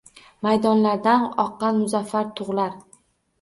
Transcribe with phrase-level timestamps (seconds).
[0.45, 2.75] Maydonlardan oqqan muzaffar tug’lar..